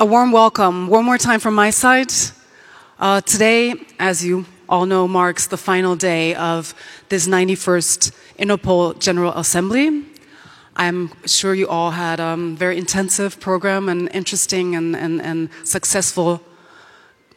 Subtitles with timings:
[0.00, 2.12] A warm welcome, one more time from my side.
[3.00, 6.72] Uh, today, as you all know, marks the final day of
[7.08, 10.04] this 91st Interpol General Assembly.
[10.76, 15.48] I'm sure you all had a um, very intensive program and interesting and, and, and
[15.64, 16.42] successful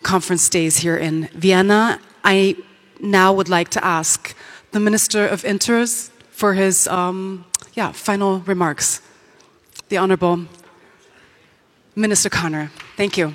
[0.04, 2.00] conference days here in Vienna.
[2.23, 2.57] I
[3.00, 4.36] now would like to ask
[4.71, 7.43] the Minister of Inters for his um,
[7.73, 9.02] yeah, final remarks.
[9.89, 10.46] The Honorable
[11.95, 12.69] Minister Connor.
[12.95, 13.31] Thank you.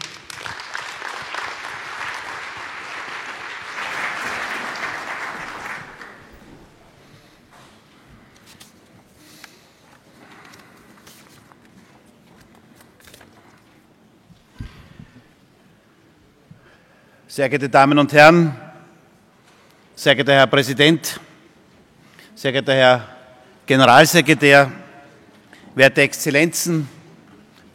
[17.29, 18.57] Sehr geehrte Damen und Herren,
[19.95, 21.21] sehr geehrter Herr Präsident,
[22.35, 23.09] sehr geehrter Herr
[23.67, 24.73] Generalsekretär,
[25.75, 26.89] werte Exzellenzen,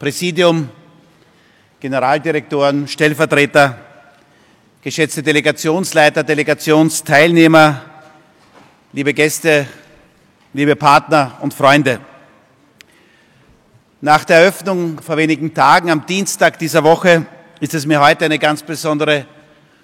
[0.01, 0.67] Präsidium,
[1.79, 3.77] Generaldirektoren, Stellvertreter,
[4.81, 7.81] geschätzte Delegationsleiter, Delegationsteilnehmer,
[8.93, 9.67] liebe Gäste,
[10.53, 11.99] liebe Partner und Freunde.
[14.01, 17.27] Nach der Eröffnung vor wenigen Tagen am Dienstag dieser Woche
[17.59, 19.27] ist es mir heute eine ganz besondere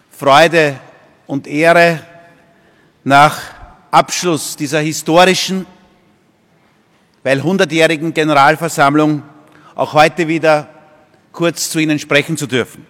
[0.10, 0.80] Freude
[1.28, 2.00] und Ehre,
[3.04, 3.40] nach
[3.92, 5.68] Abschluss dieser historischen,
[7.22, 9.22] weil hundertjährigen Generalversammlung
[9.78, 10.68] auch heute wieder
[11.32, 12.86] kurz zu Ihnen sprechen zu dürfen.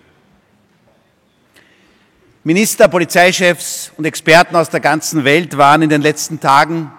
[2.46, 6.90] Minister, Polizeichefs und Experten aus der ganzen Welt waren in den letzten Tagen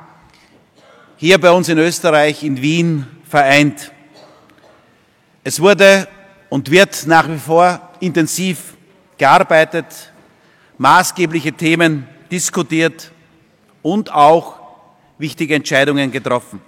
[1.16, 3.90] hier bei uns in Österreich, in Wien, vereint.
[5.42, 6.06] Es wurde
[6.50, 8.76] und wird nach wie vor intensiv
[9.16, 10.12] gearbeitet
[10.76, 13.10] maßgebliche Themen diskutiert
[13.80, 14.60] und auch
[15.16, 16.60] wichtige Entscheidungen getroffen.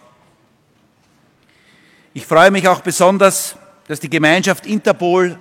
[2.12, 3.54] Ich freue mich auch besonders,
[3.86, 5.38] dass die Gemeinschaft Interpol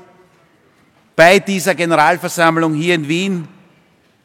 [1.15, 3.47] bei dieser Generalversammlung hier in Wien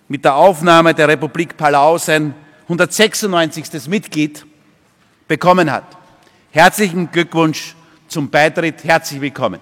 [0.08, 2.34] mit der Aufnahme der Republik Palau sein
[2.64, 3.88] 196.
[3.88, 4.44] Mitglied
[5.26, 5.84] bekommen hat.
[6.50, 7.74] Herzlichen Glückwunsch
[8.08, 8.84] zum Beitritt.
[8.84, 9.60] Herzlich willkommen.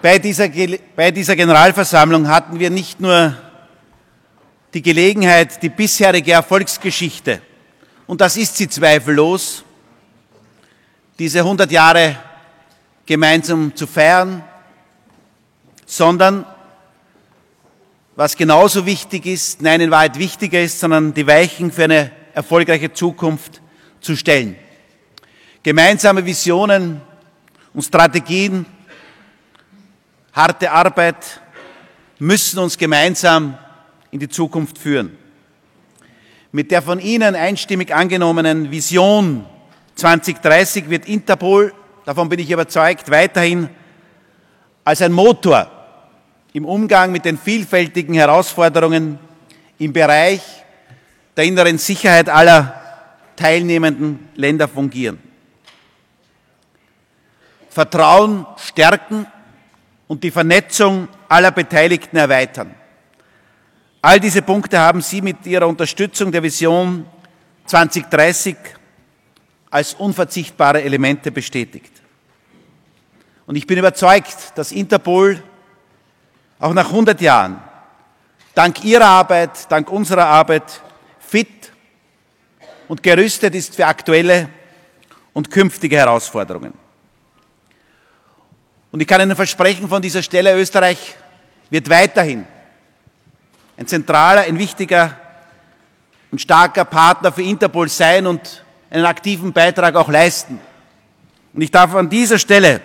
[0.00, 0.48] Bei dieser,
[0.94, 3.36] bei dieser Generalversammlung hatten wir nicht nur
[4.76, 7.40] die Gelegenheit, die bisherige Erfolgsgeschichte,
[8.06, 9.64] und das ist sie zweifellos,
[11.18, 12.18] diese 100 Jahre
[13.06, 14.44] gemeinsam zu feiern,
[15.86, 16.44] sondern
[18.16, 22.92] was genauso wichtig ist, nein, in Wahrheit wichtiger ist, sondern die Weichen für eine erfolgreiche
[22.92, 23.62] Zukunft
[24.02, 24.56] zu stellen.
[25.62, 27.00] Gemeinsame Visionen
[27.72, 28.66] und Strategien
[30.34, 31.40] harte Arbeit
[32.18, 33.56] müssen uns gemeinsam
[34.16, 35.14] in die Zukunft führen.
[36.50, 39.44] Mit der von Ihnen einstimmig angenommenen Vision
[39.96, 41.74] 2030 wird Interpol,
[42.06, 43.68] davon bin ich überzeugt, weiterhin
[44.84, 45.70] als ein Motor
[46.54, 49.18] im Umgang mit den vielfältigen Herausforderungen
[49.78, 50.40] im Bereich
[51.36, 52.74] der inneren Sicherheit aller
[53.36, 55.18] teilnehmenden Länder fungieren.
[57.68, 59.26] Vertrauen stärken
[60.08, 62.74] und die Vernetzung aller Beteiligten erweitern.
[64.06, 67.04] All diese Punkte haben Sie mit Ihrer Unterstützung der Vision
[67.64, 68.54] 2030
[69.68, 71.90] als unverzichtbare Elemente bestätigt.
[73.48, 75.42] Und ich bin überzeugt, dass Interpol
[76.60, 77.60] auch nach 100 Jahren
[78.54, 80.80] dank Ihrer Arbeit, dank unserer Arbeit
[81.18, 81.72] fit
[82.86, 84.50] und gerüstet ist für aktuelle
[85.32, 86.74] und künftige Herausforderungen.
[88.92, 91.16] Und ich kann Ihnen versprechen von dieser Stelle, Österreich
[91.70, 92.46] wird weiterhin
[93.76, 95.16] ein zentraler, ein wichtiger
[96.30, 100.58] und starker Partner für Interpol sein und einen aktiven Beitrag auch leisten.
[101.52, 102.80] Und ich darf an dieser Stelle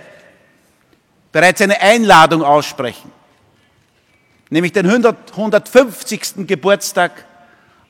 [1.31, 3.12] bereits eine Einladung aussprechen,
[4.50, 6.47] nämlich den 100, 150.
[6.47, 7.25] Geburtstag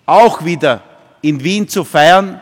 [0.06, 0.84] auch wieder
[1.22, 2.42] in Wien zu feiern.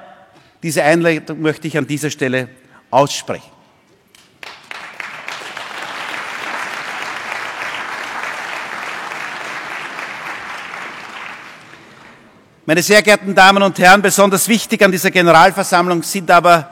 [0.63, 2.49] Diese Einladung möchte ich an dieser Stelle
[2.91, 3.58] aussprechen.
[12.69, 16.69] Meine sehr geehrten Damen und Herren, besonders wichtig an dieser Generalversammlung sind aber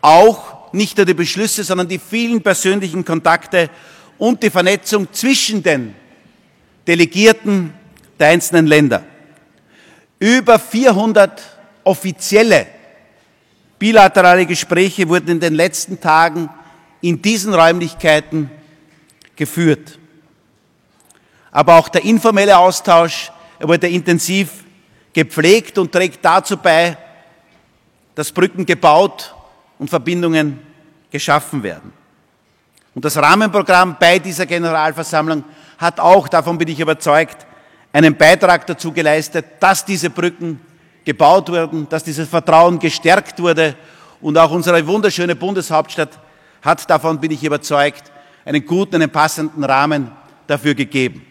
[0.00, 3.70] auch nicht nur die Beschlüsse, sondern die vielen persönlichen Kontakte
[4.18, 5.94] und die Vernetzung zwischen den
[6.88, 7.72] Delegierten
[8.18, 9.04] der einzelnen Länder.
[10.18, 11.40] Über 400
[11.84, 12.66] offizielle
[13.78, 16.50] bilaterale Gespräche wurden in den letzten Tagen
[17.00, 18.50] in diesen Räumlichkeiten
[19.36, 19.96] geführt.
[21.52, 24.65] Aber auch der informelle Austausch wurde intensiv
[25.16, 26.94] gepflegt und trägt dazu bei,
[28.14, 29.34] dass Brücken gebaut
[29.78, 30.58] und Verbindungen
[31.10, 31.90] geschaffen werden.
[32.94, 35.42] Und das Rahmenprogramm bei dieser Generalversammlung
[35.78, 37.46] hat auch, davon bin ich überzeugt,
[37.94, 40.60] einen Beitrag dazu geleistet, dass diese Brücken
[41.02, 43.74] gebaut wurden, dass dieses Vertrauen gestärkt wurde
[44.20, 46.18] und auch unsere wunderschöne Bundeshauptstadt
[46.60, 48.12] hat, davon bin ich überzeugt,
[48.44, 50.12] einen guten, einen passenden Rahmen
[50.46, 51.25] dafür gegeben.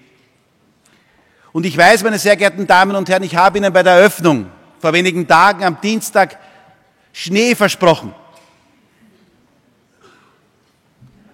[1.56, 4.48] Und ich weiß, meine sehr geehrten Damen und Herren, ich habe Ihnen bei der Eröffnung
[4.78, 6.38] vor wenigen Tagen am Dienstag
[7.14, 8.14] Schnee versprochen.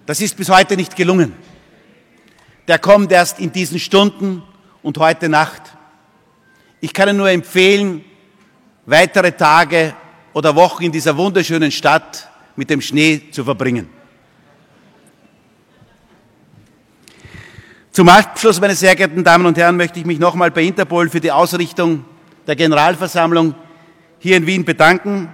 [0.06, 1.34] Das ist bis heute nicht gelungen.
[2.68, 4.44] Der kommt erst in diesen Stunden
[4.80, 5.62] und heute Nacht.
[6.80, 8.04] Ich kann Ihnen nur empfehlen,
[8.86, 9.92] weitere Tage
[10.34, 13.90] oder Wochen in dieser wunderschönen Stadt mit dem Schnee zu verbringen.
[17.92, 21.20] Zum Abschluss, meine sehr geehrten Damen und Herren, möchte ich mich nochmal bei Interpol für
[21.20, 22.06] die Ausrichtung
[22.46, 23.54] der Generalversammlung
[24.18, 25.28] hier in Wien bedanken.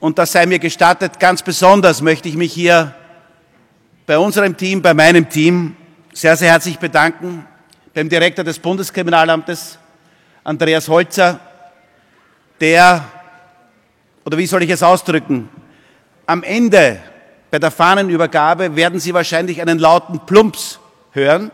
[0.00, 2.92] Und das sei mir gestattet, ganz besonders möchte ich mich hier
[4.06, 5.76] bei unserem Team, bei meinem Team
[6.12, 7.46] sehr, sehr herzlich bedanken,
[7.94, 9.78] beim Direktor des Bundeskriminalamtes,
[10.42, 11.38] Andreas Holzer,
[12.60, 13.04] der,
[14.24, 15.48] oder wie soll ich es ausdrücken,
[16.26, 16.98] am Ende
[17.52, 20.80] bei der Fahnenübergabe werden Sie wahrscheinlich einen lauten Plumps
[21.12, 21.50] hören.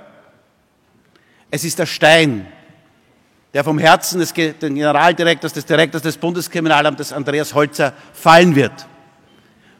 [1.51, 2.47] Es ist der Stein,
[3.55, 8.87] der vom Herzen des Generaldirektors, des Direktors des Bundeskriminalamtes Andreas Holzer fallen wird,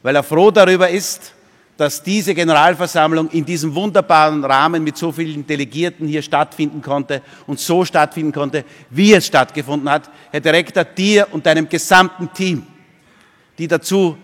[0.03, 1.35] weil er froh darüber ist,
[1.77, 7.61] dass diese Generalversammlung in diesem wunderbaren Rahmen mit so vielen Delegierten hier stattfinden konnte und
[7.61, 10.11] so stattfinden konnte, wie es stattgefunden hat.
[10.33, 12.67] Herr Direktor, dir und deinem gesamten Team,
[13.59, 14.17] die dazu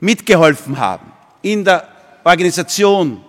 [0.00, 1.86] mitgeholfen haben, in der
[2.24, 3.22] Organisation,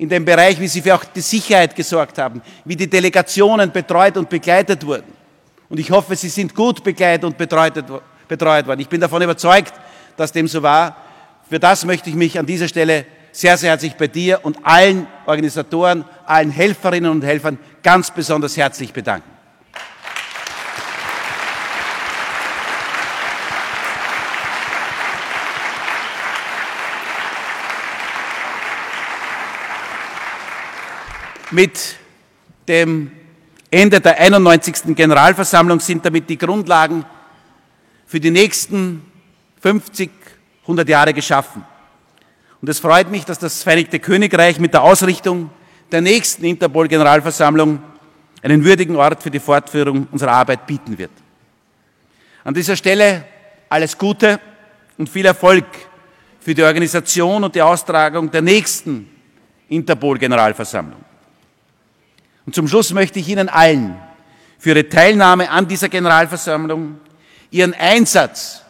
[0.00, 4.16] in dem Bereich, wie sie für auch die Sicherheit gesorgt haben, wie die Delegationen betreut
[4.16, 5.12] und begleitet wurden.
[5.68, 7.74] Und ich hoffe, sie sind gut begleitet und betreut,
[8.26, 8.80] betreut worden.
[8.80, 9.74] Ich bin davon überzeugt,
[10.16, 10.96] dass dem so war
[11.50, 15.08] für das möchte ich mich an dieser Stelle sehr, sehr herzlich bei dir und allen
[15.26, 19.28] Organisatoren, allen Helferinnen und Helfern ganz besonders herzlich bedanken.
[31.50, 31.96] Mit
[32.68, 33.10] dem
[33.70, 34.94] Ende der 91.
[34.96, 37.04] Generalversammlung sind damit die Grundlagen
[38.06, 39.04] für die nächsten
[39.60, 40.10] 50
[40.62, 41.64] 100 Jahre geschaffen.
[42.60, 45.50] Und es freut mich, dass das Vereinigte Königreich mit der Ausrichtung
[45.90, 47.82] der nächsten Interpol-Generalversammlung
[48.42, 51.10] einen würdigen Ort für die Fortführung unserer Arbeit bieten wird.
[52.44, 53.24] An dieser Stelle
[53.68, 54.40] alles Gute
[54.98, 55.64] und viel Erfolg
[56.40, 59.10] für die Organisation und die Austragung der nächsten
[59.68, 61.09] Interpol-Generalversammlung.
[62.46, 64.00] Und zum Schluss möchte ich Ihnen allen
[64.58, 66.98] für Ihre Teilnahme an dieser Generalversammlung,
[67.50, 68.62] Ihren Einsatz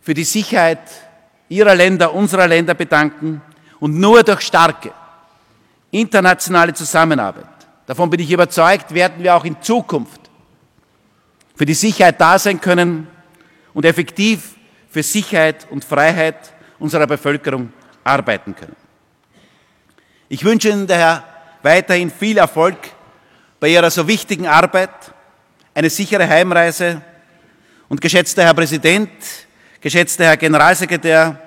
[0.00, 0.80] für die Sicherheit
[1.50, 3.42] ihrer Länder, unserer Länder bedanken
[3.80, 4.92] und nur durch starke
[5.90, 7.46] internationale Zusammenarbeit,
[7.86, 10.20] davon bin ich überzeugt, werden wir auch in Zukunft
[11.54, 13.08] für die Sicherheit da sein können
[13.74, 14.54] und effektiv
[14.88, 17.72] für Sicherheit und Freiheit unserer Bevölkerung
[18.04, 18.76] arbeiten können.
[20.28, 21.24] Ich wünsche Ihnen daher
[21.62, 22.76] weiterhin viel Erfolg
[23.58, 24.90] bei Ihrer so wichtigen Arbeit,
[25.74, 27.02] eine sichere Heimreise
[27.88, 29.10] und geschätzter Herr Präsident,
[29.80, 31.40] Geschätzter Herr Generalsekretär,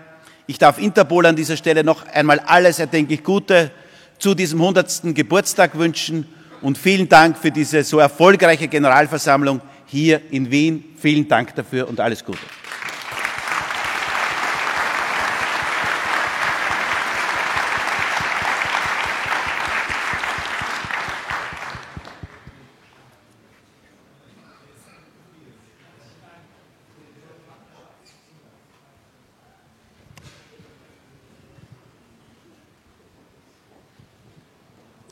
[0.48, 3.72] ich darf Interpol an dieser Stelle noch einmal alles erdenklich Gute
[4.18, 5.14] zu diesem 100.
[5.14, 6.28] Geburtstag wünschen
[6.62, 10.84] und vielen Dank für diese so erfolgreiche Generalversammlung hier in Wien.
[11.00, 12.40] Vielen Dank dafür und alles Gute.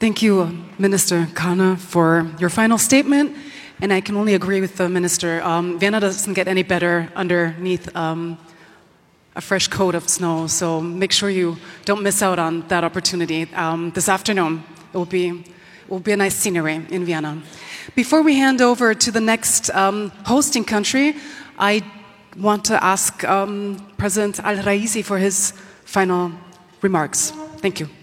[0.01, 3.38] Thank you, Minister Karner, for your final statement.
[3.81, 5.43] And I can only agree with the minister.
[5.43, 8.39] Um, Vienna doesn't get any better underneath um,
[9.36, 10.48] a fresh coat of snow.
[10.48, 13.48] So make sure you don't miss out on that opportunity.
[13.53, 17.39] Um, this afternoon, it will be, it will be a nice scenery in Vienna.
[17.93, 21.15] Before we hand over to the next um, hosting country,
[21.60, 21.84] I
[22.36, 25.53] want to ask um, President Al Raisi for his
[25.86, 26.31] final
[26.81, 27.29] remarks.
[27.58, 28.00] Thank you.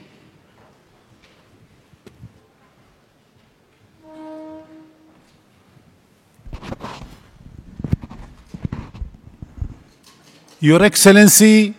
[10.61, 11.73] Your Excellency,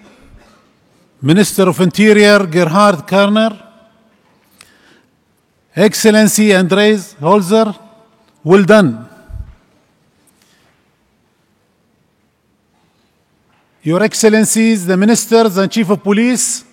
[1.21, 3.61] Minister of Interior Gerhard Karner,
[5.75, 7.77] Excellency Andres Holzer,
[8.41, 9.05] well done.
[13.83, 16.63] Your Excellencies, the Ministers and Chief of Police,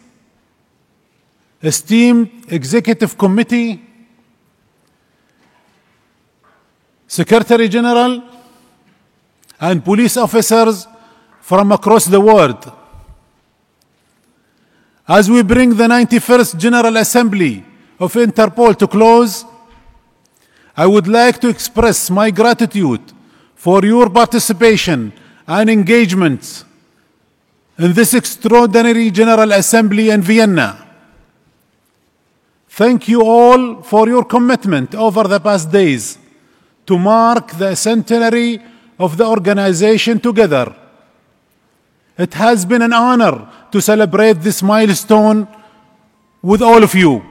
[1.61, 3.83] esteemed Executive Committee,
[7.09, 8.23] Secretary General,
[9.59, 10.87] and police officers
[11.47, 12.73] from across the world.
[15.07, 17.65] As we bring the 91st General Assembly
[18.01, 19.45] of Interpol to close,
[20.77, 23.01] I would like to express my gratitude
[23.55, 25.13] for your participation
[25.47, 26.65] and engagement
[27.79, 30.85] in this extraordinary General Assembly in Vienna.
[32.71, 36.19] Thank you all for your commitment over the past days
[36.87, 38.61] to mark the centenary
[38.99, 40.75] of the organization together.
[42.19, 45.47] It has been an honor to celebrate this milestone
[46.41, 47.23] with all of you.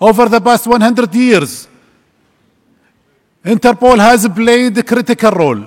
[0.00, 1.68] Over the past 100 years,
[3.44, 5.64] Interpol has played a critical role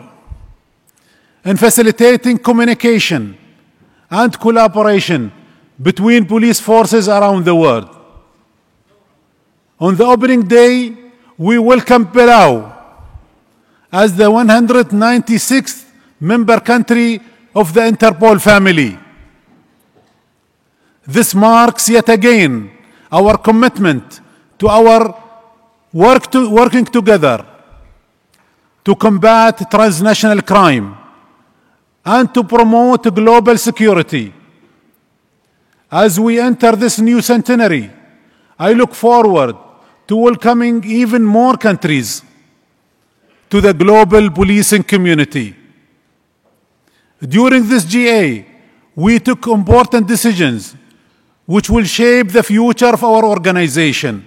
[1.43, 3.37] in facilitating communication
[4.09, 5.31] and collaboration
[5.81, 7.89] between police forces around the world.
[9.79, 10.95] On the opening day,
[11.37, 12.73] we welcome Palau
[13.91, 15.83] as the 196th
[16.19, 17.19] member country
[17.55, 18.99] of the Interpol family.
[21.07, 22.71] This marks yet again
[23.11, 24.19] our commitment
[24.59, 25.15] to our
[25.93, 27.45] work to, working together
[28.83, 30.97] to combat transnational crime
[32.03, 34.33] and to promote global security.
[35.89, 37.89] As we enter this new centenary,
[38.59, 39.55] I look forward
[40.07, 42.21] to welcoming even more countries
[43.49, 45.55] to the global policing community.
[47.21, 48.45] During this GA,
[48.95, 50.75] we took important decisions
[51.45, 54.25] which will shape the future of our organization.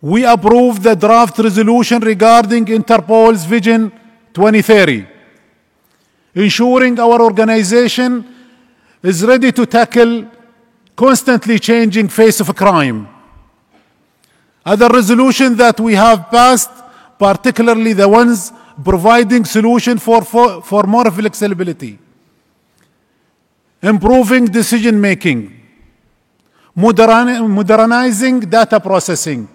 [0.00, 3.90] We approved the draft resolution regarding Interpol's Vision
[4.34, 5.06] 2030,
[6.34, 8.26] ensuring our organization
[9.02, 10.26] is ready to tackle
[10.94, 13.08] constantly changing face of crime.
[14.64, 16.70] Other resolutions that we have passed,
[17.18, 18.52] particularly the ones
[18.84, 21.98] providing solution for, for, for more flexibility,
[23.82, 25.60] improving decision making,
[26.74, 29.48] modern, modernizing data processing,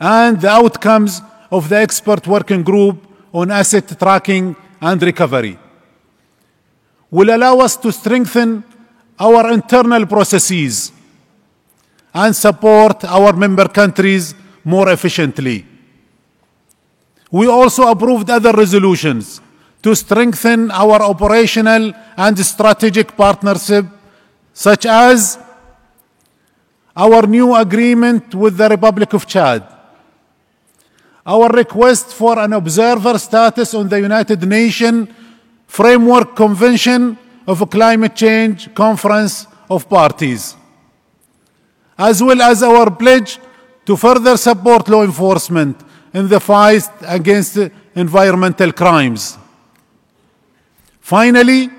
[0.00, 5.58] and the outcomes of the expert working group on asset tracking and recovery
[7.10, 8.62] will allow us to strengthen
[9.18, 10.92] our internal processes
[12.14, 14.34] and support our member countries
[14.64, 15.66] more efficiently.
[17.30, 19.40] We also approved other resolutions
[19.82, 23.86] to strengthen our operational and strategic partnership,
[24.52, 25.38] such as
[26.96, 29.62] our new agreement with the Republic of Chad,
[31.24, 35.08] our request for an observer status on the United Nations
[35.66, 37.16] Framework Convention
[37.46, 40.56] of Climate Change Conference of Parties,
[41.96, 43.38] as well as our pledge
[43.84, 45.76] to further support law enforcement
[46.12, 47.58] in the fight against
[47.94, 49.38] environmental crimes.
[51.00, 51.70] Finally,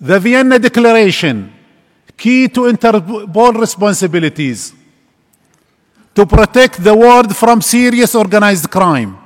[0.00, 1.52] the Vienna Declaration,
[2.16, 4.74] key to Interpol responsibilities
[6.14, 9.16] to protect the world from serious organized crime.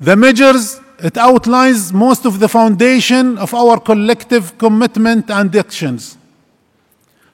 [0.00, 6.16] The measures it outlines most of the foundation of our collective commitment and actions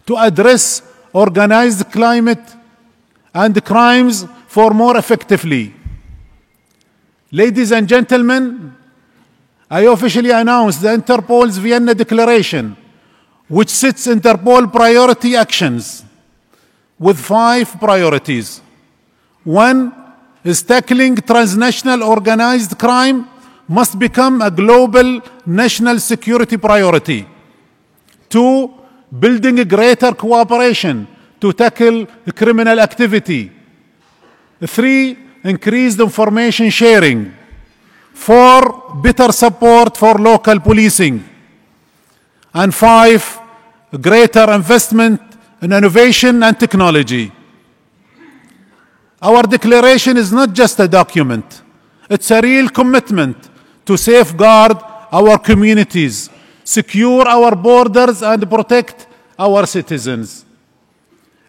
[0.07, 2.41] to address organized climate
[3.35, 5.75] and crimes for more effectively.
[7.31, 8.75] Ladies and gentlemen,
[9.71, 12.77] I officially announce the Interpol's Vienna Declaration,
[13.49, 16.05] which sets Interpol priority actions
[16.99, 18.61] with five priorities.
[19.45, 19.95] One
[20.43, 23.29] is tackling transnational organized crime
[23.69, 27.27] must become a global national security priority.
[28.29, 28.75] Two,
[29.17, 31.07] building a greater cooperation
[31.41, 33.51] to tackle criminal activity.
[34.63, 37.33] Three, increased information sharing.
[38.13, 41.25] Four, better support for local policing.
[42.53, 43.41] And five,
[44.01, 45.21] greater investment
[45.63, 47.33] in innovation and technology.
[49.23, 51.63] Our declaration is not just a document,
[52.09, 53.37] it's a real commitment
[53.85, 54.79] to safeguard
[55.13, 56.31] our communities,
[56.65, 59.07] secure our borders, and protect
[59.39, 60.45] our citizens.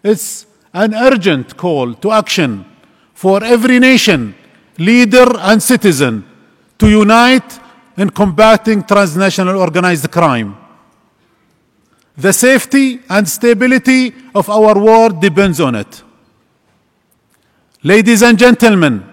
[0.02, 2.64] It's an urgent call to action
[3.14, 4.34] for every nation,
[4.78, 6.24] leader, and citizen
[6.78, 7.60] to unite
[7.96, 10.56] in combating transnational organized crime.
[12.16, 16.02] The safety and stability of our world depends on it.
[17.82, 19.04] Ladies and gentlemen,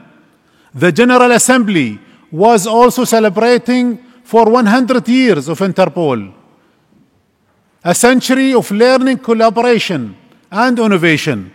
[0.73, 1.99] the General Assembly
[2.31, 6.33] was also celebrating for 100 years of Interpol,
[7.83, 10.15] a century of learning, collaboration,
[10.51, 11.51] and innovation.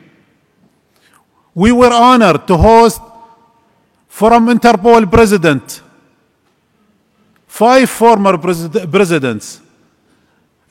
[1.54, 3.00] We were honored to host
[4.08, 5.82] from Interpol president,
[7.46, 9.60] five former presid- presidents,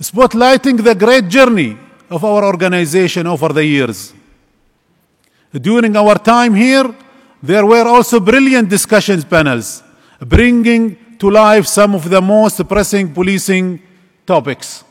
[0.02, 1.78] spotlighting the great journey
[2.10, 4.14] of our organization over the years.
[5.52, 6.94] During our time here,
[7.42, 9.84] there were also brilliant discussions panels,
[10.20, 13.82] bringing to life some of the most pressing policing
[14.26, 14.84] topics,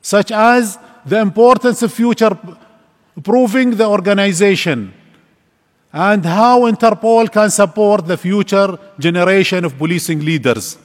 [0.00, 2.36] such as the importance of future
[3.22, 4.92] proving the organization
[5.92, 10.76] and how Interpol can support the future generation of policing leaders.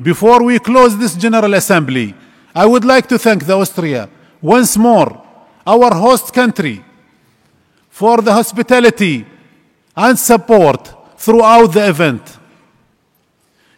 [0.00, 2.14] Before we close this General Assembly,
[2.54, 4.08] I would like to thank the Austria
[4.40, 5.22] once more,
[5.66, 6.82] our host country,
[7.90, 9.26] for the hospitality
[9.96, 12.38] and support throughout the event.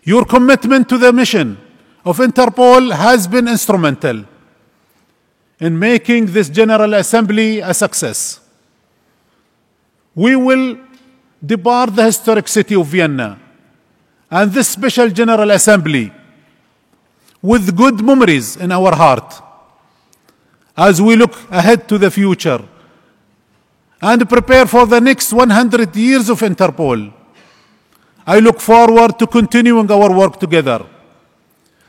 [0.05, 1.57] Your commitment to the mission
[2.05, 4.25] of Interpol has been instrumental
[5.61, 8.41] in making this General Assembly a success.
[10.15, 10.79] We will
[11.45, 13.39] depart the historic city of Vienna
[14.31, 16.13] and this special General Assembly
[17.43, 19.43] with good memories in our heart
[20.77, 22.63] as we look ahead to the future
[24.01, 27.13] and prepare for the next 100 years of Interpol.
[28.27, 30.87] I look forward to continuing our work together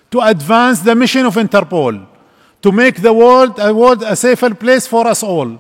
[0.10, 2.11] to advance the mission of Interpol
[2.62, 5.60] to make the world a, world a safer place for us all.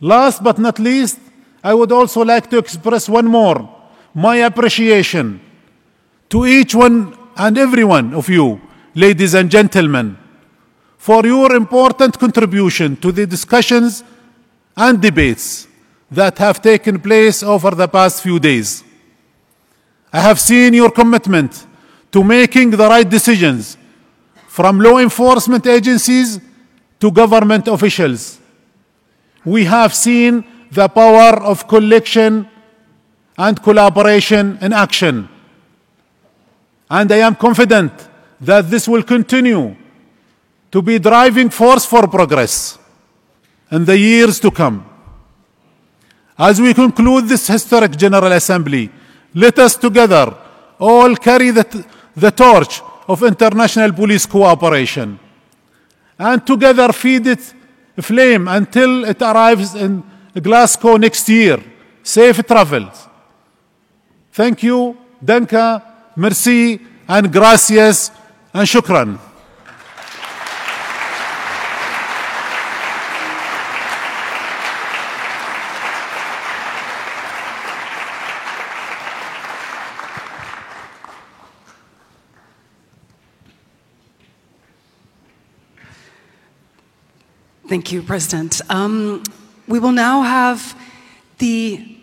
[0.00, 1.18] Last but not least,
[1.62, 3.68] I would also like to express one more
[4.14, 5.40] my appreciation
[6.28, 8.60] to each one and every one of you,
[8.94, 10.18] ladies and gentlemen,
[10.96, 14.02] for your important contribution to the discussions
[14.76, 15.68] and debates
[16.10, 18.82] that have taken place over the past few days.
[20.12, 21.66] I have seen your commitment
[22.12, 23.77] to making the right decisions
[24.58, 26.40] from law enforcement agencies
[26.98, 28.40] to government officials.
[29.44, 32.50] We have seen the power of collection
[33.38, 35.28] and collaboration in action.
[36.90, 37.92] And I am confident
[38.40, 39.76] that this will continue
[40.72, 42.80] to be a driving force for progress
[43.70, 44.84] in the years to come.
[46.36, 48.90] As we conclude this historic General Assembly,
[49.36, 50.36] let us together
[50.80, 55.18] all carry the, the torch of international police cooperation
[56.18, 57.54] and together feed it
[58.00, 60.04] flame until it arrives in
[60.40, 61.58] Glasgow next year.
[62.02, 63.08] Safe travels.
[64.32, 65.82] Thank you, danke,
[66.16, 68.12] merci, and gracias,
[68.52, 69.18] and shukran.
[87.68, 88.62] Thank you, President.
[88.70, 89.22] Um,
[89.66, 90.74] we will now have
[91.36, 91.98] the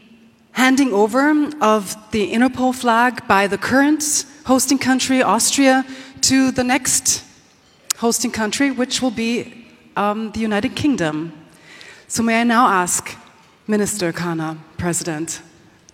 [0.52, 5.84] handing over of the Interpol flag by the current hosting country, Austria,
[6.22, 7.24] to the next
[7.98, 11.34] hosting country, which will be um, the United Kingdom.
[12.08, 13.18] So, may I now ask
[13.66, 15.42] Minister Karner, President,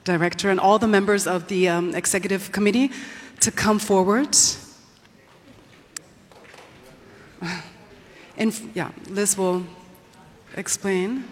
[0.03, 2.91] Director, and all the members of the um, Executive Committee
[3.39, 4.35] to come forward.
[8.41, 9.63] And yeah, Liz will
[10.57, 11.23] explain.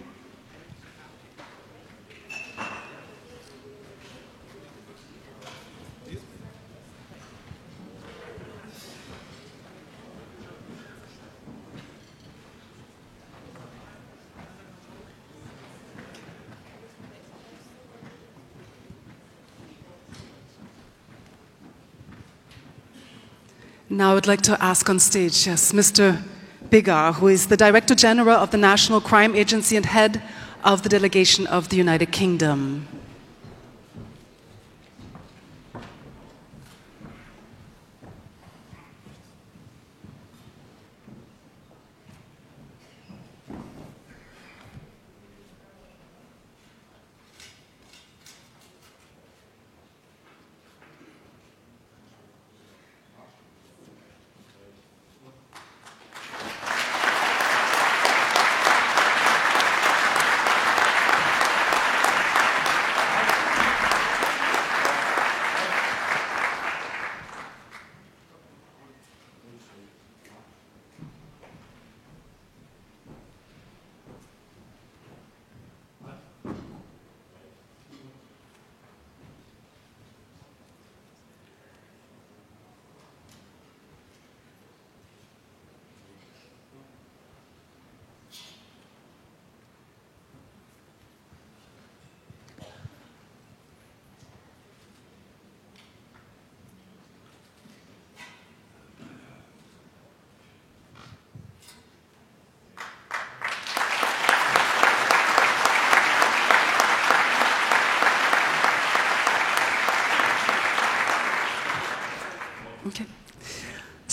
[23.89, 26.21] Now I would like to ask on stage, yes, Mr.
[26.69, 30.21] Biggar, who is the Director General of the National Crime Agency and head
[30.63, 32.87] of the delegation of the United Kingdom.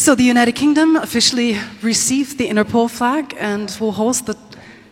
[0.07, 4.37] So the United Kingdom officially received the Interpol flag and will host the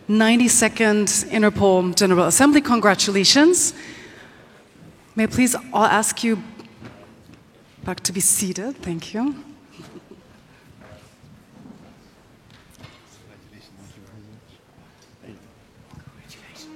[0.09, 2.59] 92nd Interpol General Assembly.
[2.59, 3.73] Congratulations.
[5.15, 6.43] May I please all ask you
[7.85, 8.75] back to be seated?
[8.81, 9.41] Thank you.
[15.87, 16.67] Congratulations.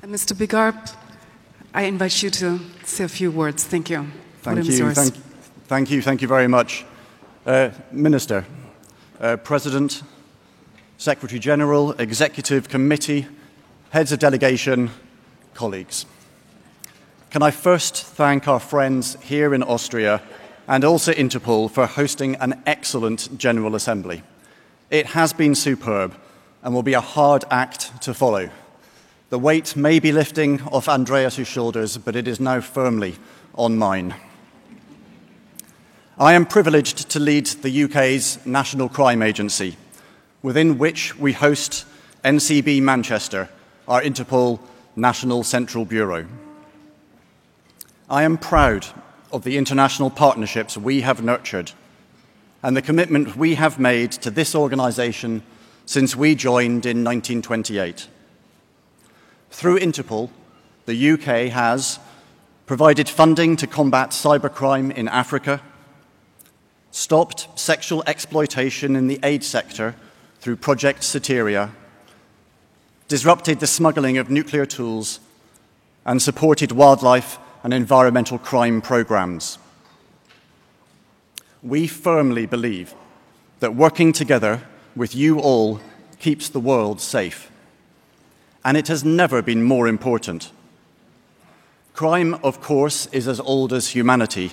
[0.00, 0.34] And Mr.
[0.34, 0.94] Biggar,
[1.74, 3.64] I invite you to say a few words.
[3.64, 4.06] Thank you.
[4.40, 4.94] Thank you.
[4.94, 5.31] Thank,
[5.72, 6.02] thank you.
[6.02, 6.84] Thank you very much.
[7.46, 8.44] Uh, Minister,
[9.18, 10.02] uh, President,
[10.98, 13.26] Secretary General, Executive Committee,
[13.88, 14.90] heads of delegation,
[15.54, 16.04] colleagues.
[17.30, 20.20] Can I first thank our friends here in Austria
[20.68, 24.22] and also Interpol for hosting an excellent General Assembly.
[24.90, 26.14] It has been superb
[26.62, 28.50] and will be a hard act to follow.
[29.30, 33.16] The weight may be lifting off Andreas' shoulders, but it is now firmly
[33.54, 34.14] on mine.
[36.22, 39.76] I am privileged to lead the UK's National Crime Agency,
[40.40, 41.84] within which we host
[42.22, 43.48] NCB Manchester,
[43.88, 44.60] our Interpol
[44.94, 46.28] National Central Bureau.
[48.08, 48.86] I am proud
[49.32, 51.72] of the international partnerships we have nurtured
[52.62, 55.42] and the commitment we have made to this organisation
[55.86, 58.06] since we joined in 1928.
[59.50, 60.30] Through Interpol,
[60.86, 61.98] the UK has
[62.66, 65.60] provided funding to combat cybercrime in Africa,
[66.92, 69.96] stopped sexual exploitation in the aid sector
[70.38, 71.70] through Project Soteria,
[73.08, 75.18] disrupted the smuggling of nuclear tools,
[76.04, 79.58] and supported wildlife and environmental crime programs.
[81.62, 82.94] We firmly believe
[83.58, 84.62] that working together
[84.94, 85.80] with you all
[86.18, 87.50] keeps the world safe
[88.64, 90.50] and it has never been more important.
[91.94, 94.52] Crime, of course, is as old as humanity.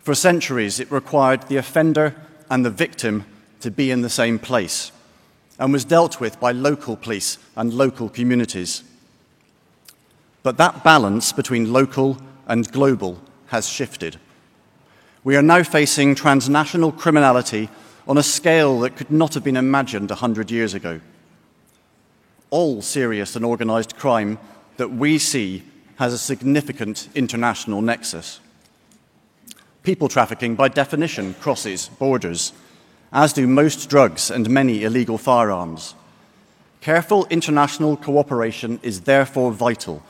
[0.00, 2.14] For centuries, it required the offender
[2.50, 3.24] and the victim
[3.60, 4.92] to be in the same place
[5.58, 8.82] and was dealt with by local police and local communities.
[10.42, 14.18] But that balance between local and global has shifted.
[15.22, 17.68] We are now facing transnational criminality
[18.08, 21.00] on a scale that could not have been imagined a hundred years ago
[22.50, 24.38] all serious and organised crime
[24.76, 25.62] that we see
[25.96, 28.40] has a significant international nexus.
[29.82, 32.52] People trafficking, by definition, crosses borders,
[33.12, 35.94] as do most drugs and many illegal firearms.
[36.80, 40.02] Careful international cooperation is therefore vital,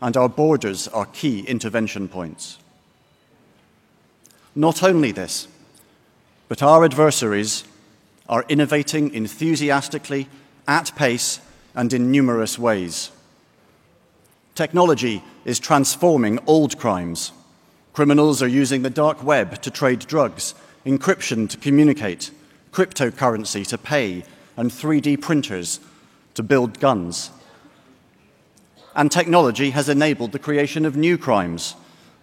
[0.00, 2.58] and our borders are key intervention points.
[4.54, 5.48] Not only this,
[6.48, 7.64] but our adversaries
[8.28, 10.28] are innovating enthusiastically,
[10.68, 11.40] at pace,
[11.74, 13.10] and in numerous ways.
[14.54, 17.32] Technology is transforming old crimes.
[17.94, 20.54] Criminals are using the dark web to trade drugs,
[20.84, 22.32] encryption to communicate,
[22.72, 24.24] cryptocurrency to pay,
[24.56, 25.78] and 3D printers
[26.34, 27.30] to build guns.
[28.96, 31.76] And technology has enabled the creation of new crimes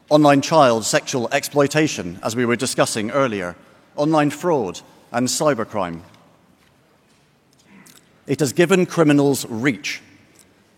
[0.09, 3.55] online child sexual exploitation, as we were discussing earlier,
[3.95, 4.81] online fraud,
[5.13, 6.01] and cybercrime.
[8.27, 10.01] It has given criminals reach,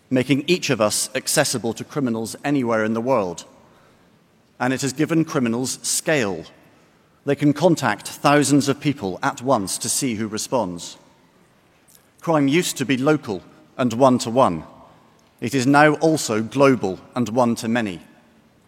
[0.08, 3.44] making each of us accessible to criminals anywhere in the world.
[4.58, 6.44] And it has given criminals scale.
[7.24, 10.96] They can contact thousands of people at once to see who responds.
[12.20, 13.42] Crime used to be local
[13.76, 14.64] and one to one.
[15.40, 18.00] It is now also global and one to many.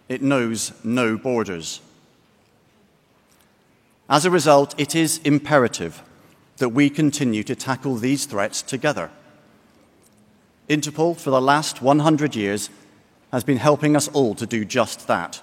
[0.08, 1.80] It knows no borders.
[4.08, 6.02] As a result, it is imperative
[6.58, 9.10] that we continue to tackle these threats together.
[10.68, 12.70] Interpol, for the last 100 years,
[13.32, 15.42] has been helping us all to do just that.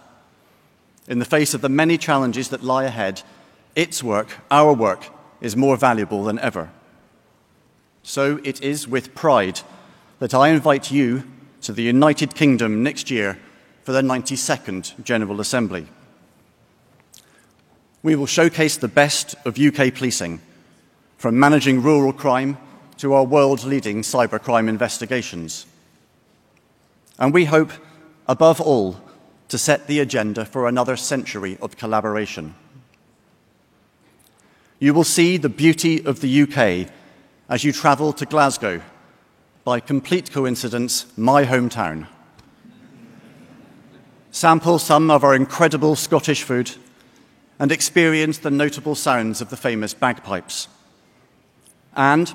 [1.08, 3.22] In the face of the many challenges that lie ahead,
[3.76, 5.10] its work, our work,
[5.42, 6.72] is more valuable than ever.
[8.04, 9.62] So it is with pride
[10.20, 11.24] that I invite you
[11.62, 13.38] to the United Kingdom next year
[13.84, 15.88] for the 92nd General Assembly.
[18.02, 20.42] We will showcase the best of UK policing
[21.18, 22.58] from managing rural crime
[22.98, 25.66] to our world leading cybercrime investigations.
[27.18, 27.72] And we hope,
[28.28, 29.02] above all,
[29.50, 32.56] to set the agenda for another century of collaboration.
[34.80, 36.92] You will see the beauty of the UK
[37.50, 38.82] as you travel to Glasgow,
[39.64, 42.08] by complete coincidence, my hometown.
[44.32, 46.72] Sample some of our incredible Scottish food
[47.60, 50.68] and experience the notable sounds of the famous bagpipes.
[51.96, 52.34] And,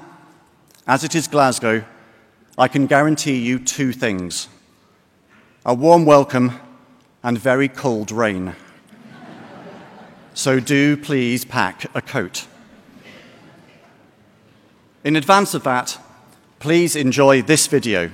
[0.86, 1.84] as it is Glasgow,
[2.56, 4.48] I can guarantee you two things
[5.66, 6.58] a warm welcome
[7.28, 8.56] and very cold rain.
[10.32, 12.46] so do please pack a coat.
[15.04, 15.98] In advance of that,
[16.58, 18.10] please enjoy this video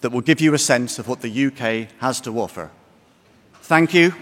[0.00, 2.70] that will give you a sense of what the UK has to offer.
[3.62, 4.14] Thank you,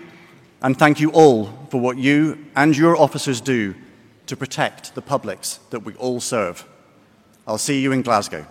[0.62, 3.74] and thank you all for what you and your officers do
[4.24, 6.66] to protect the publics that we all serve.
[7.46, 8.46] I'll see you in Glasgow.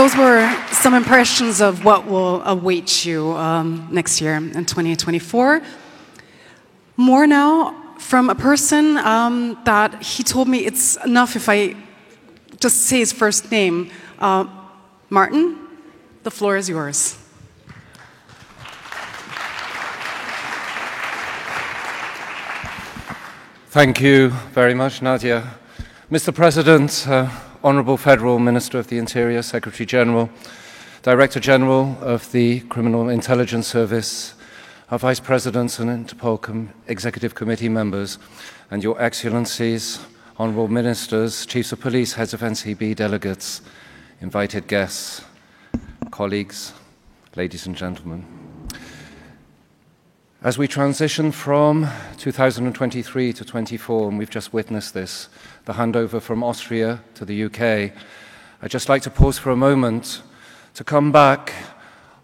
[0.00, 5.60] Those were some impressions of what will await you um, next year in 2024.
[6.96, 11.76] More now from a person um, that he told me it's enough if I
[12.58, 13.90] just say his first name.
[14.18, 14.46] Uh,
[15.10, 15.58] Martin,
[16.22, 17.18] the floor is yours.
[23.68, 25.58] Thank you very much, Nadia.
[26.10, 26.34] Mr.
[26.34, 27.28] President, uh,
[27.62, 30.30] Honourable Federal Minister of the Interior, Secretary General,
[31.02, 34.32] Director General of the Criminal Intelligence Service,
[34.90, 38.18] our Vice Presidents and Interpol Com- Executive Committee members,
[38.70, 40.00] and Your Excellencies,
[40.38, 43.60] Honourable Ministers, Chiefs of Police, Heads of NCB delegates,
[44.22, 45.22] invited guests,
[46.10, 46.72] colleagues,
[47.36, 48.39] ladies and gentlemen.
[50.42, 55.28] As we transition from 2023 to 24, and we've just witnessed this,
[55.66, 57.92] the handover from Austria to the UK,
[58.62, 60.22] I'd just like to pause for a moment
[60.72, 61.52] to come back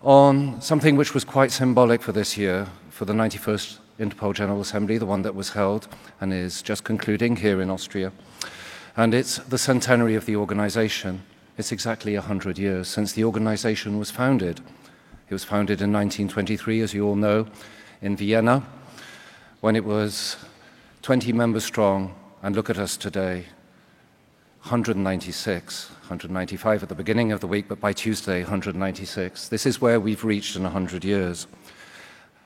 [0.01, 4.97] on something which was quite symbolic for this year, for the 91st Interpol General Assembly,
[4.97, 5.87] the one that was held
[6.19, 8.13] and is just concluding here in Austria.
[8.97, 11.23] And it's the centenary of the organization,
[11.59, 14.63] It's exactly 100 years since the organization was founded.
[15.29, 17.47] It was founded in 1923, as you all know,
[18.03, 18.63] in Vienna,
[19.61, 20.37] when it was
[21.03, 23.47] 20 members strong, and look at us today
[24.67, 29.49] 196, 195 at the beginning of the week, but by Tuesday, 196.
[29.49, 31.47] This is where we've reached in 100 years.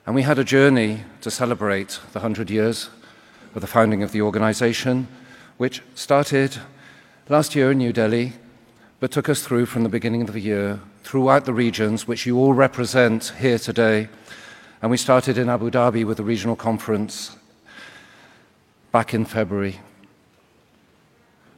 [0.04, 2.90] And we had a journey to celebrate the 100 years
[3.54, 5.08] of the founding of the organization,
[5.56, 6.58] which started
[7.30, 8.34] last year in New Delhi,
[8.98, 12.38] but took us through from the beginning of the year throughout the regions which you
[12.38, 14.08] all represent here today.
[14.82, 17.36] And we started in Abu Dhabi with a regional conference
[18.92, 19.78] back in February.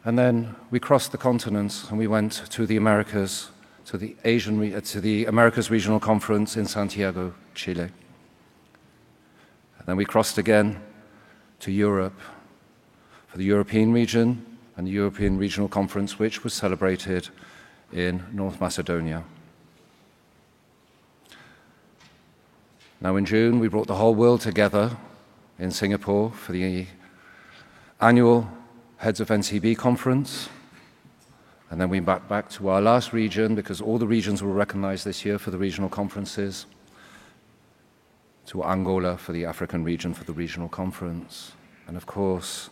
[0.04, 3.50] And then we crossed the continents and we went to the Americas,
[3.86, 7.90] to the Asian, uh, to the Americas Regional Conference in Santiago, Chile.
[9.78, 10.82] And then we crossed again
[11.60, 12.18] to Europe
[13.28, 14.44] for the European region
[14.76, 17.28] and the European Regional Conference, which was celebrated
[17.92, 19.22] in North Macedonia.
[23.02, 24.96] Now, in June, we brought the whole world together
[25.58, 26.86] in Singapore for the
[28.00, 28.48] annual
[28.98, 30.48] Heads of NCB conference.
[31.70, 35.04] And then we back back to our last region because all the regions were recognized
[35.04, 36.66] this year for the regional conferences,
[38.46, 41.50] to Angola for the African region for the regional conference.
[41.88, 42.70] And of course,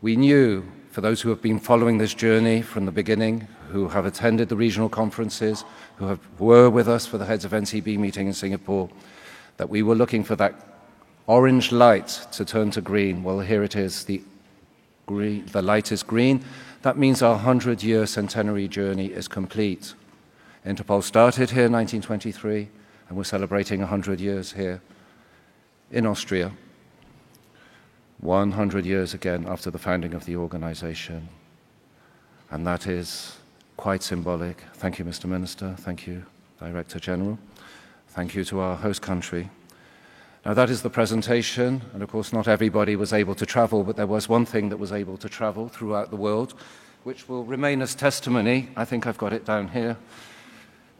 [0.00, 4.06] we knew, for those who have been following this journey from the beginning, who have
[4.06, 8.26] attended the regional conferences, who have, were with us for the Heads of NCB meeting
[8.26, 8.88] in Singapore,
[9.56, 10.54] that we were looking for that
[11.26, 13.22] orange light to turn to green.
[13.22, 14.04] Well, here it is.
[14.04, 14.22] The
[15.06, 16.44] green, the light is green.
[16.82, 19.94] That means our 100 year centenary journey is complete.
[20.64, 22.68] Interpol started here in 1923,
[23.08, 24.80] and we're celebrating 100 years here
[25.90, 26.52] in Austria.
[28.20, 31.28] 100 years again after the founding of the organization.
[32.50, 33.36] And that is
[33.76, 34.62] quite symbolic.
[34.74, 35.26] Thank you, Mr.
[35.26, 35.74] Minister.
[35.78, 36.24] Thank you,
[36.58, 37.38] Director General.
[38.16, 39.50] Thank you to our host country.
[40.46, 43.96] Now, that is the presentation, and of course, not everybody was able to travel, but
[43.96, 46.54] there was one thing that was able to travel throughout the world,
[47.04, 48.70] which will remain as testimony.
[48.74, 49.98] I think I've got it down here.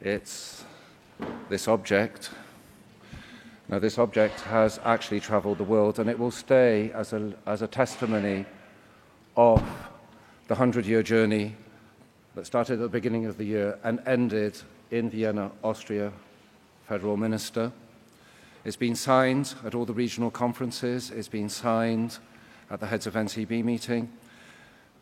[0.02, 0.62] It's
[1.48, 2.32] this object.
[3.70, 7.62] Now, this object has actually traveled the world, and it will stay as a, as
[7.62, 8.44] a testimony
[9.38, 9.60] of
[10.48, 11.56] the 100 year journey
[12.34, 16.12] that started at the beginning of the year and ended in Vienna, Austria,
[16.88, 17.72] Federal Minister.
[18.64, 22.18] It's been signed at all the regional conferences, it's been signed
[22.70, 24.10] at the heads of NCB meeting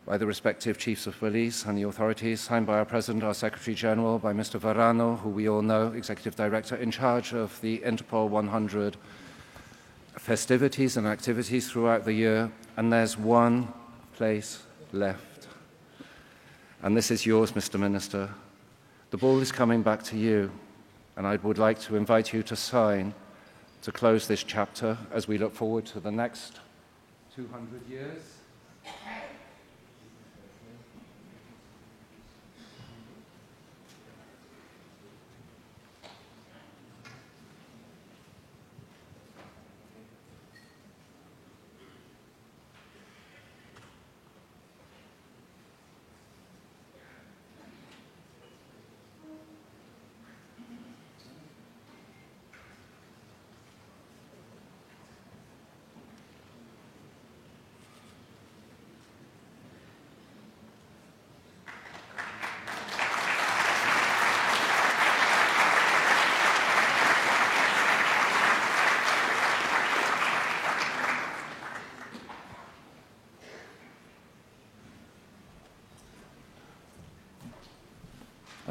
[0.05, 3.73] by the respective chiefs of police and the authorities, signed by our President, our Secretary
[3.73, 4.59] General, by Mr.
[4.59, 8.97] Varano, who we all know, Executive Director in charge of the Interpol 100
[10.17, 12.51] festivities and activities throughout the year.
[12.77, 13.67] And there's one
[14.15, 15.47] place left.
[16.83, 17.79] And this is yours, Mr.
[17.79, 18.29] Minister.
[19.09, 20.51] The ball is coming back to you,
[21.15, 23.13] and I would like to invite you to sign
[23.81, 26.59] to close this chapter as we look forward to the next
[27.35, 28.34] 200 years.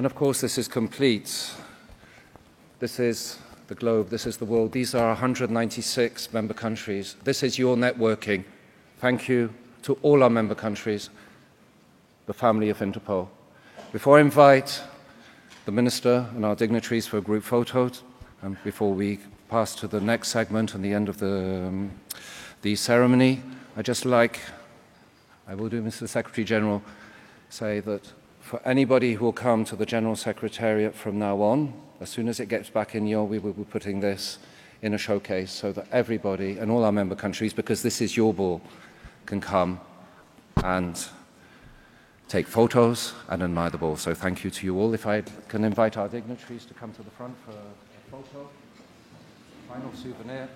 [0.05, 1.51] And of course, this is complete.
[2.79, 3.39] This is
[3.69, 4.73] the globe, this is the world.
[4.73, 7.17] These are 196 member countries.
[7.25, 8.45] This is your networking.
[8.99, 11.09] Thank you to all our member countries,
[12.27, 13.29] the family of Interpol.
[13.93, 14.83] Before I invite
[15.65, 17.91] the Minister and our dignitaries for a group photo,
[18.43, 21.91] and before we pass to the next segment and the end of the, um,
[22.61, 23.43] the ceremony,
[23.75, 24.41] I'd just like,
[25.49, 26.07] I will do, Mr.
[26.07, 26.83] Secretary General,
[27.49, 28.13] say that
[28.45, 31.73] for anybody who will come to the General Secretariat from now on,
[32.03, 34.39] as soon as it gets back in your, we will be putting this
[34.83, 38.35] in a showcase so that everybody and all our member countries, because this is your
[38.35, 38.61] ball,
[39.25, 39.81] can come
[40.63, 41.09] and
[42.29, 43.97] take photos and admire the ball.
[43.97, 44.93] So thank you to you all.
[44.93, 48.51] If I can invite our dignitaries to come to the front for a photo,
[49.67, 50.51] final souvenir.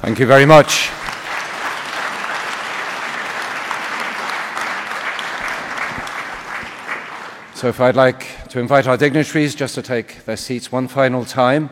[0.00, 0.90] Thank you very much.
[7.54, 11.24] So, if I'd like to invite our dignitaries just to take their seats one final
[11.24, 11.70] time.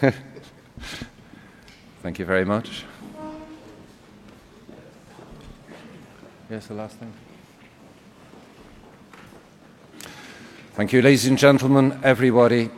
[2.02, 2.84] Thank you very much.
[6.50, 7.12] Yes, the last thing.
[10.78, 12.66] Thank you, ladies and gentlemen, everybody.
[12.66, 12.70] It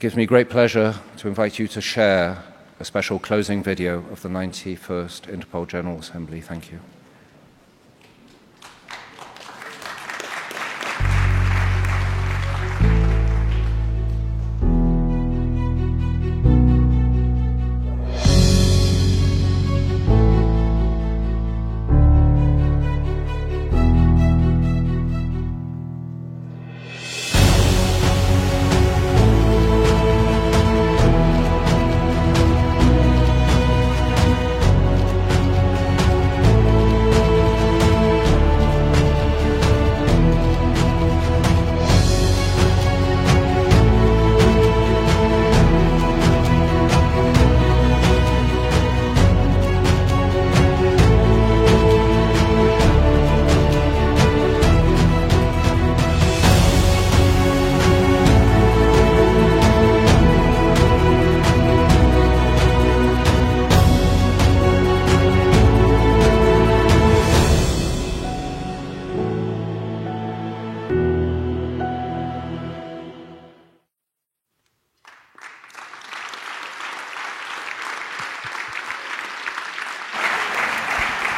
[0.00, 2.42] gives me great pleasure to invite you to share
[2.80, 6.40] a special closing video of the 91st Interpol General Assembly.
[6.40, 6.80] Thank you.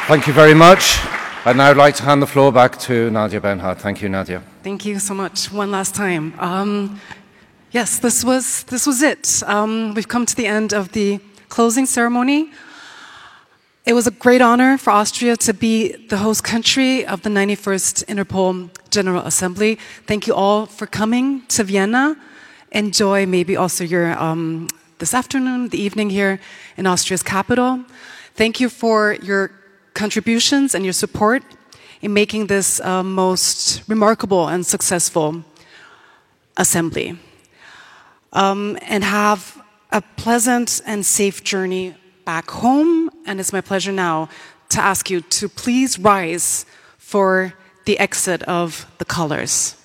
[0.09, 0.97] Thank you very much.
[1.45, 3.77] I'd now like to hand the floor back to Nadia Benhart.
[3.77, 4.41] Thank you, Nadia.
[4.63, 5.51] Thank you so much.
[5.51, 6.33] One last time.
[6.39, 6.99] Um,
[7.69, 9.43] yes, this was, this was it.
[9.45, 12.49] Um, we've come to the end of the closing ceremony.
[13.85, 18.05] It was a great honor for Austria to be the host country of the 91st
[18.05, 19.77] Interpol General Assembly.
[20.07, 22.17] Thank you all for coming to Vienna.
[22.71, 26.39] Enjoy maybe also your um, this afternoon, the evening here
[26.77, 27.85] in Austria's capital.
[28.33, 29.51] Thank you for your
[29.99, 31.43] contributions and your support
[32.01, 35.43] in making this uh, most remarkable and successful
[36.55, 37.17] assembly.
[38.31, 39.41] Um, and have
[39.91, 43.09] a pleasant and safe journey back home.
[43.25, 44.29] And it's my pleasure now
[44.69, 46.65] to ask you to please rise
[46.97, 47.53] for
[47.85, 49.75] the exit of the colors.